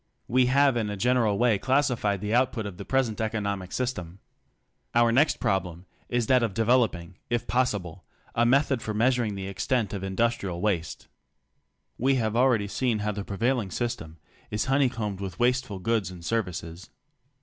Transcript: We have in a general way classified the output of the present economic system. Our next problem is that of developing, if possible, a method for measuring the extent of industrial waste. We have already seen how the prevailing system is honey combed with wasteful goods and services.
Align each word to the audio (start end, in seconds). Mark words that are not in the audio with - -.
We 0.27 0.47
have 0.47 0.77
in 0.77 0.89
a 0.89 0.97
general 0.97 1.37
way 1.37 1.59
classified 1.59 2.21
the 2.21 2.33
output 2.33 2.65
of 2.65 2.77
the 2.77 2.85
present 2.85 3.21
economic 3.21 3.71
system. 3.71 4.17
Our 4.95 5.11
next 5.11 5.39
problem 5.39 5.85
is 6.09 6.25
that 6.25 6.41
of 6.41 6.55
developing, 6.55 7.19
if 7.29 7.45
possible, 7.45 8.03
a 8.33 8.43
method 8.43 8.81
for 8.81 8.95
measuring 8.95 9.35
the 9.35 9.45
extent 9.47 9.93
of 9.93 10.03
industrial 10.03 10.59
waste. 10.59 11.07
We 11.99 12.15
have 12.15 12.35
already 12.35 12.67
seen 12.67 12.97
how 13.05 13.11
the 13.11 13.23
prevailing 13.23 13.69
system 13.69 14.17
is 14.49 14.65
honey 14.65 14.89
combed 14.89 15.21
with 15.21 15.37
wasteful 15.39 15.77
goods 15.77 16.09
and 16.09 16.25
services. 16.25 16.89